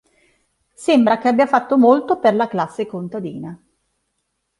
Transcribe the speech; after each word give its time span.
Sembra 0.73 1.19
che 1.19 1.27
abbia 1.27 1.45
fatto 1.45 1.77
molto 1.77 2.17
per 2.17 2.33
la 2.33 2.47
classe 2.47 2.87
contadina. 2.87 3.55